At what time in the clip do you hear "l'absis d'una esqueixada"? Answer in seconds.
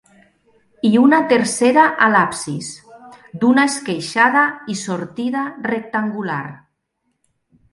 2.13-4.47